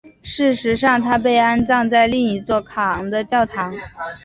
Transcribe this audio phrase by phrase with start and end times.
[0.23, 3.71] 事实上她被安葬在另一座卡昂的教堂。